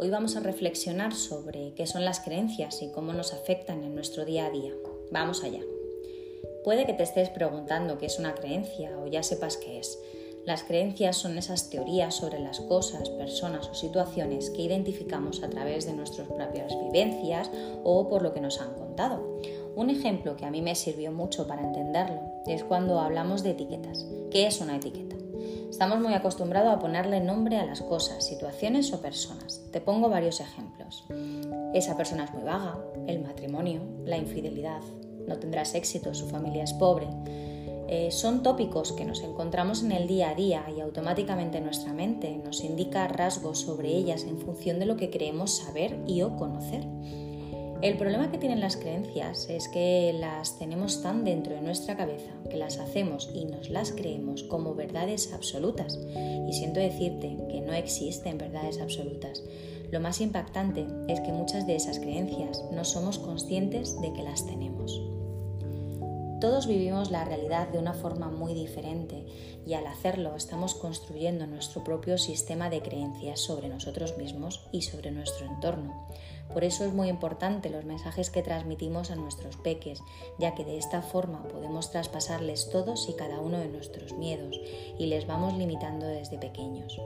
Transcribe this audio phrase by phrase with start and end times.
[0.00, 4.24] Hoy vamos a reflexionar sobre qué son las creencias y cómo nos afectan en nuestro
[4.24, 4.72] día a día.
[5.10, 5.58] Vamos allá.
[6.62, 9.98] Puede que te estés preguntando qué es una creencia o ya sepas qué es.
[10.46, 15.84] Las creencias son esas teorías sobre las cosas, personas o situaciones que identificamos a través
[15.84, 17.50] de nuestras propias vivencias
[17.82, 19.40] o por lo que nos han contado.
[19.74, 24.06] Un ejemplo que a mí me sirvió mucho para entenderlo es cuando hablamos de etiquetas.
[24.30, 25.16] ¿Qué es una etiqueta?
[25.70, 29.62] Estamos muy acostumbrados a ponerle nombre a las cosas, situaciones o personas.
[29.70, 31.04] Te pongo varios ejemplos.
[31.74, 34.80] Esa persona es muy vaga, el matrimonio, la infidelidad,
[35.26, 37.06] no tendrás éxito, su familia es pobre.
[37.90, 42.36] Eh, son tópicos que nos encontramos en el día a día y automáticamente nuestra mente
[42.44, 46.86] nos indica rasgos sobre ellas en función de lo que creemos saber y o conocer.
[47.80, 52.32] El problema que tienen las creencias es que las tenemos tan dentro de nuestra cabeza
[52.50, 55.96] que las hacemos y nos las creemos como verdades absolutas.
[56.48, 59.44] Y siento decirte que no existen verdades absolutas.
[59.92, 64.44] Lo más impactante es que muchas de esas creencias no somos conscientes de que las
[64.44, 65.00] tenemos.
[66.40, 69.26] Todos vivimos la realidad de una forma muy diferente
[69.66, 75.10] y al hacerlo estamos construyendo nuestro propio sistema de creencias sobre nosotros mismos y sobre
[75.10, 76.06] nuestro entorno.
[76.52, 80.00] Por eso es muy importante los mensajes que transmitimos a nuestros peques,
[80.38, 84.60] ya que de esta forma podemos traspasarles todos y cada uno de nuestros miedos
[84.96, 87.00] y les vamos limitando desde pequeños.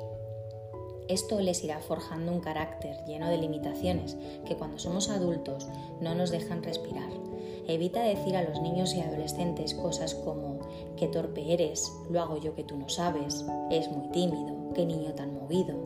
[1.09, 4.17] Esto les irá forjando un carácter lleno de limitaciones
[4.47, 5.69] que cuando somos adultos
[6.03, 7.22] no nos dejan respirar.
[7.69, 10.59] Evita decir a los niños y adolescentes cosas como
[10.97, 15.13] qué torpe eres, lo hago yo que tú no sabes, es muy tímido, qué niño
[15.15, 15.77] tan movido.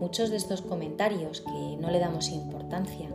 [0.00, 3.08] Muchos de estos comentarios que no le damos importancia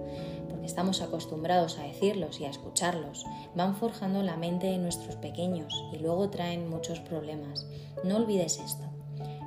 [0.50, 5.74] porque estamos acostumbrados a decirlos y a escucharlos, van forjando la mente de nuestros pequeños
[5.92, 7.68] y luego traen muchos problemas.
[8.04, 8.86] No olvides esto.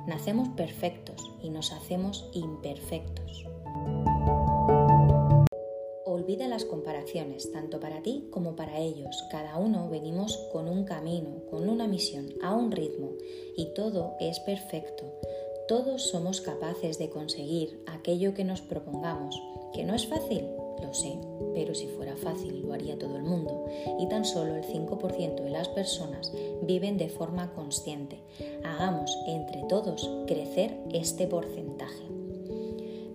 [0.07, 3.45] Nacemos perfectos y nos hacemos imperfectos.
[6.27, 9.23] Olvida las comparaciones, tanto para ti como para ellos.
[9.31, 13.13] Cada uno venimos con un camino, con una misión, a un ritmo,
[13.55, 15.05] y todo es perfecto.
[15.69, 19.41] Todos somos capaces de conseguir aquello que nos propongamos,
[19.73, 20.43] que no es fácil,
[20.83, 21.17] lo sé,
[21.53, 23.63] pero si fuera fácil lo haría todo el mundo
[23.97, 28.19] y tan solo el 5% de las personas viven de forma consciente.
[28.65, 32.16] Hagamos entre todos crecer este porcentaje.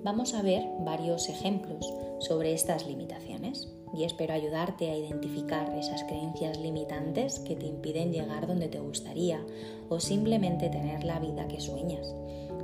[0.05, 6.59] Vamos a ver varios ejemplos sobre estas limitaciones y espero ayudarte a identificar esas creencias
[6.59, 9.41] limitantes que te impiden llegar donde te gustaría
[9.89, 12.13] o simplemente tener la vida que sueñas.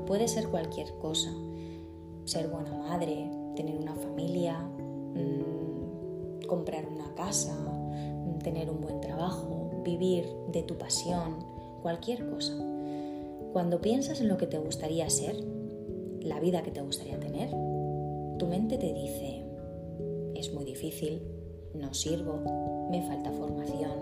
[0.04, 1.30] Puede ser cualquier cosa.
[2.24, 9.70] Ser buena madre, tener una familia, mm, comprar una casa, mm, tener un buen trabajo,
[9.84, 11.36] vivir de tu pasión,
[11.82, 12.54] cualquier cosa.
[13.52, 15.36] Cuando piensas en lo que te gustaría ser,
[16.28, 17.50] la vida que te gustaría tener,
[18.38, 19.44] tu mente te dice,
[20.34, 21.22] es muy difícil,
[21.74, 23.98] no sirvo, me falta formación,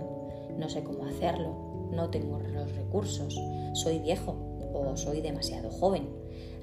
[0.59, 3.41] no sé cómo hacerlo, no tengo los recursos,
[3.75, 4.37] soy viejo,
[4.73, 6.09] o soy demasiado joven.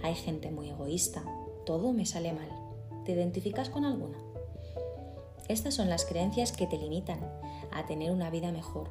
[0.04, 1.24] Hay gente muy egoísta.
[1.66, 2.50] Todo me sale mal.
[3.06, 4.18] ¿Te identificas con alguna?
[5.48, 7.20] Estas son las creencias que te limitan
[7.72, 8.90] a tener una vida mejor.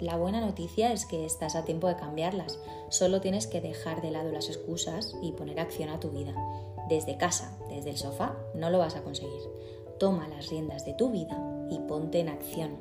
[0.00, 2.58] La buena noticia es que estás a tiempo de cambiarlas.
[2.88, 6.34] Solo tienes que dejar de lado las excusas y poner acción a tu vida.
[6.88, 9.40] Desde casa, desde el sofá, no lo vas a conseguir.
[10.00, 11.38] Toma las riendas de tu vida
[11.70, 12.76] y ponte en acción.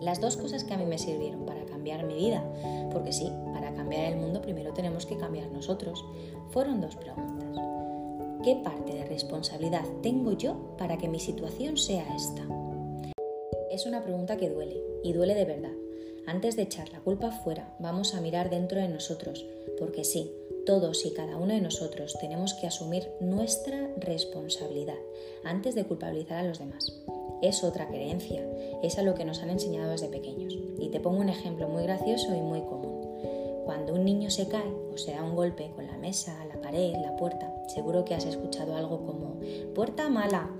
[0.00, 2.44] Las dos cosas que a mí me sirvieron para cambiar mi vida,
[2.92, 6.04] porque sí, para cambiar el mundo primero tenemos que cambiar nosotros,
[6.50, 7.56] fueron dos preguntas.
[8.42, 12.42] ¿Qué parte de responsabilidad tengo yo para que mi situación sea esta?
[13.70, 15.83] Es una pregunta que duele, y duele de verdad.
[16.26, 19.44] Antes de echar la culpa fuera, vamos a mirar dentro de nosotros,
[19.78, 20.32] porque sí,
[20.66, 24.98] todos y cada uno de nosotros tenemos que asumir nuestra responsabilidad
[25.44, 26.92] antes de culpabilizar a los demás
[27.48, 28.42] es otra creencia,
[28.82, 30.56] es a lo que nos han enseñado desde pequeños.
[30.78, 33.02] Y te pongo un ejemplo muy gracioso y muy común.
[33.64, 36.94] Cuando un niño se cae o se da un golpe con la mesa, la pared,
[36.94, 39.40] la puerta, seguro que has escuchado algo como
[39.74, 40.50] puerta mala,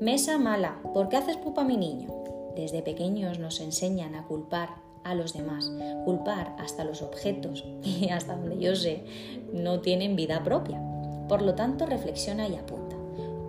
[0.00, 2.08] mesa mala, ¿por qué haces pupa a mi niño?
[2.56, 4.68] Desde pequeños nos enseñan a culpar
[5.04, 5.70] a los demás,
[6.04, 9.04] culpar hasta los objetos y hasta donde yo sé
[9.52, 10.80] no tienen vida propia.
[11.28, 12.96] Por lo tanto, reflexiona y apunta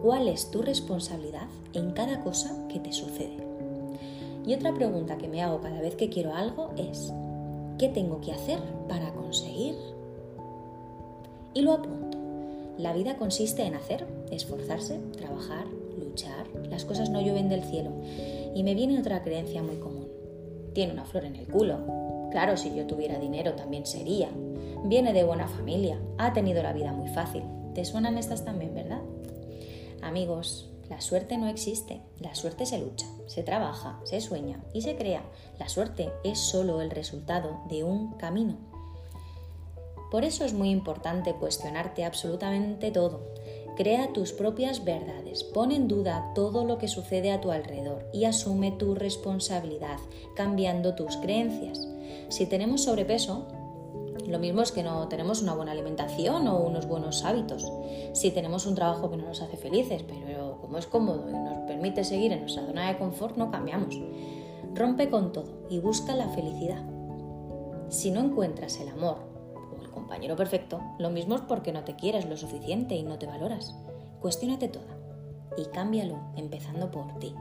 [0.01, 3.37] cuál es tu responsabilidad en cada cosa que te sucede.
[4.45, 7.13] Y otra pregunta que me hago cada vez que quiero algo es,
[7.77, 8.59] ¿qué tengo que hacer
[8.89, 9.75] para conseguir?
[11.53, 12.17] Y lo apunto.
[12.77, 15.65] La vida consiste en hacer, esforzarse, trabajar,
[15.97, 16.47] luchar.
[16.69, 17.91] Las cosas no llueven del cielo.
[18.55, 20.02] Y me viene otra creencia muy común.
[20.73, 22.29] Tiene una flor en el culo.
[22.31, 24.29] Claro, si yo tuviera dinero también sería.
[24.85, 25.99] Viene de buena familia.
[26.17, 27.43] Ha tenido la vida muy fácil.
[27.73, 29.01] ¿Te suenan estas también, verdad?
[30.01, 34.95] Amigos, la suerte no existe, la suerte se lucha, se trabaja, se sueña y se
[34.95, 35.23] crea.
[35.57, 38.57] La suerte es solo el resultado de un camino.
[40.11, 43.21] Por eso es muy importante cuestionarte absolutamente todo.
[43.75, 48.25] Crea tus propias verdades, pon en duda todo lo que sucede a tu alrededor y
[48.25, 49.97] asume tu responsabilidad,
[50.35, 51.87] cambiando tus creencias.
[52.29, 53.47] Si tenemos sobrepeso,
[54.27, 57.71] lo mismo es que no tenemos una buena alimentación o unos buenos hábitos.
[58.13, 61.65] Si tenemos un trabajo que no nos hace felices, pero como es cómodo y nos
[61.65, 63.99] permite seguir en nuestra zona de confort, no cambiamos.
[64.75, 66.83] Rompe con todo y busca la felicidad.
[67.89, 69.32] Si no encuentras el amor
[69.93, 73.75] compañero perfecto, lo mismo es porque no te quieres lo suficiente y no te valoras.
[74.19, 74.97] Cuestiónate toda
[75.57, 77.33] y cámbialo empezando por ti.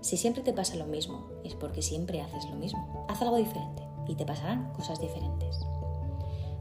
[0.00, 3.04] Si siempre te pasa lo mismo, es porque siempre haces lo mismo.
[3.08, 5.60] Haz algo diferente y te pasarán cosas diferentes.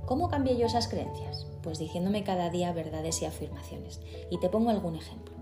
[0.05, 1.45] ¿Cómo cambié yo esas creencias?
[1.61, 4.01] Pues diciéndome cada día verdades y afirmaciones.
[4.29, 5.35] Y te pongo algún ejemplo.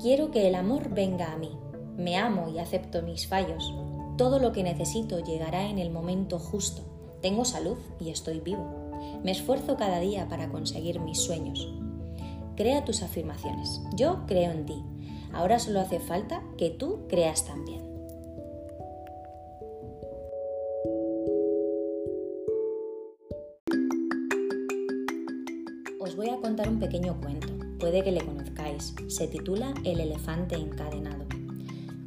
[0.00, 1.50] Quiero que el amor venga a mí.
[1.96, 3.74] Me amo y acepto mis fallos.
[4.18, 6.82] Todo lo que necesito llegará en el momento justo.
[7.26, 8.92] Tengo salud y estoy vivo.
[9.24, 11.68] Me esfuerzo cada día para conseguir mis sueños.
[12.54, 13.80] Crea tus afirmaciones.
[13.96, 14.84] Yo creo en ti.
[15.32, 17.80] Ahora solo hace falta que tú creas también.
[25.98, 27.48] Os voy a contar un pequeño cuento,
[27.80, 28.94] puede que le conozcáis.
[29.08, 31.25] Se titula El elefante encadenado.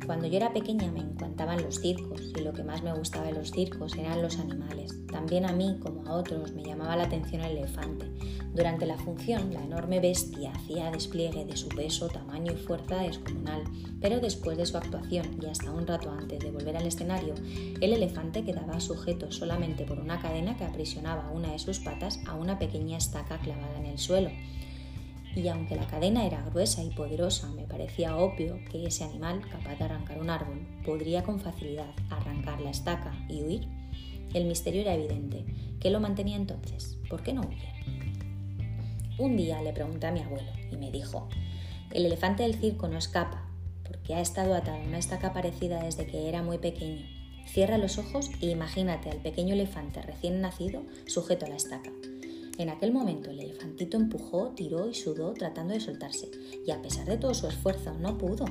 [0.09, 3.33] Cuando yo era pequeña me encantaban los circos y lo que más me gustaba de
[3.33, 4.95] los circos eran los animales.
[5.05, 8.11] También a mí, como a otros, me llamaba la atención el elefante.
[8.51, 13.61] Durante la función, la enorme bestia hacía despliegue de su peso, tamaño y fuerza descomunal,
[14.01, 17.35] pero después de su actuación y hasta un rato antes de volver al escenario,
[17.79, 22.33] el elefante quedaba sujeto solamente por una cadena que aprisionaba una de sus patas a
[22.33, 24.31] una pequeña estaca clavada en el suelo
[25.35, 29.75] y aunque la cadena era gruesa y poderosa, me parecía obvio que ese animal, capaz
[29.75, 33.67] de arrancar un árbol, podría con facilidad arrancar la estaca y huir.
[34.33, 35.45] El misterio era evidente.
[35.79, 36.97] ¿Qué lo mantenía entonces?
[37.09, 37.73] ¿Por qué no huye?
[39.17, 41.27] Un día le pregunté a mi abuelo y me dijo,
[41.91, 43.49] el elefante del circo no escapa
[43.83, 47.05] porque ha estado atado a una estaca parecida desde que era muy pequeño.
[47.47, 51.89] Cierra los ojos e imagínate al pequeño elefante recién nacido sujeto a la estaca.
[52.59, 56.29] En aquel momento el elefantito empujó, tiró y sudó tratando de soltarse,
[56.67, 58.43] y a pesar de todo su esfuerzo no pudo.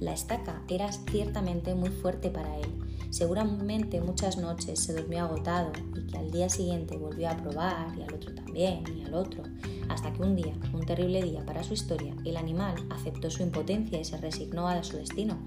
[0.00, 2.68] La estaca era ciertamente muy fuerte para él.
[3.08, 8.02] Seguramente muchas noches se durmió agotado y que al día siguiente volvió a probar y
[8.02, 9.44] al otro también y al otro,
[9.88, 13.98] hasta que un día, un terrible día para su historia, el animal aceptó su impotencia
[13.98, 15.38] y se resignó a su destino,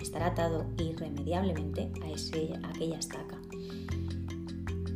[0.00, 3.38] estar atado irremediablemente a, ese, a aquella estaca.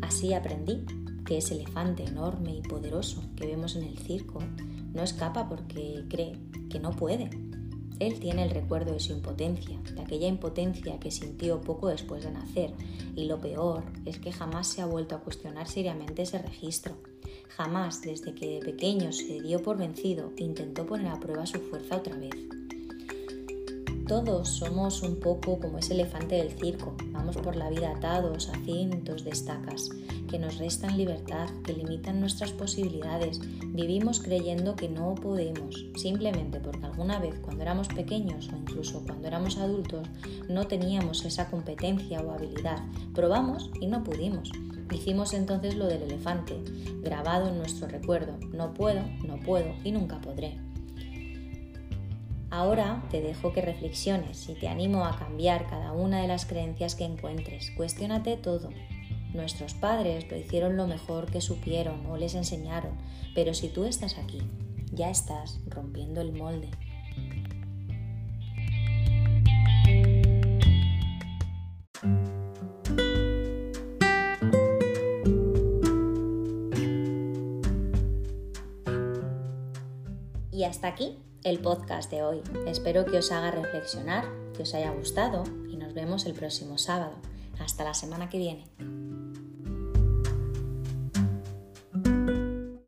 [0.00, 0.82] Así aprendí
[1.30, 4.40] que ese elefante enorme y poderoso que vemos en el circo
[4.92, 6.36] no escapa porque cree
[6.68, 7.30] que no puede.
[8.00, 12.32] Él tiene el recuerdo de su impotencia, de aquella impotencia que sintió poco después de
[12.32, 12.72] nacer,
[13.14, 16.96] y lo peor es que jamás se ha vuelto a cuestionar seriamente ese registro.
[17.50, 21.98] Jamás, desde que de pequeño se dio por vencido, intentó poner a prueba su fuerza
[21.98, 22.34] otra vez.
[24.08, 28.58] Todos somos un poco como ese elefante del circo, vamos por la vida atados a
[28.64, 29.90] cientos de estacas
[30.30, 33.40] que nos restan libertad, que limitan nuestras posibilidades.
[33.66, 39.26] Vivimos creyendo que no podemos, simplemente porque alguna vez cuando éramos pequeños o incluso cuando
[39.26, 40.08] éramos adultos
[40.48, 42.78] no teníamos esa competencia o habilidad.
[43.12, 44.52] Probamos y no pudimos.
[44.92, 46.56] Hicimos entonces lo del elefante,
[47.02, 48.38] grabado en nuestro recuerdo.
[48.52, 50.58] No puedo, no puedo y nunca podré.
[52.50, 56.94] Ahora te dejo que reflexiones y te animo a cambiar cada una de las creencias
[56.94, 57.70] que encuentres.
[57.76, 58.70] Cuestiónate todo.
[59.34, 62.92] Nuestros padres lo hicieron lo mejor que supieron o les enseñaron,
[63.34, 64.42] pero si tú estás aquí,
[64.92, 66.68] ya estás rompiendo el molde.
[80.50, 82.42] Y hasta aquí el podcast de hoy.
[82.66, 87.14] Espero que os haga reflexionar, que os haya gustado y nos vemos el próximo sábado.
[87.58, 89.09] Hasta la semana que viene.